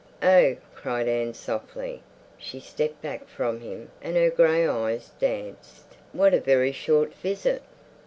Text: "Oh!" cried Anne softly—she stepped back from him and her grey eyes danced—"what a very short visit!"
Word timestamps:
"Oh!" 0.23 0.55
cried 0.73 1.07
Anne 1.07 1.35
softly—she 1.35 2.59
stepped 2.59 3.03
back 3.03 3.27
from 3.27 3.59
him 3.59 3.91
and 4.01 4.15
her 4.15 4.31
grey 4.31 4.67
eyes 4.67 5.11
danced—"what 5.19 6.33
a 6.33 6.39
very 6.39 6.71
short 6.71 7.13
visit!" 7.13 7.61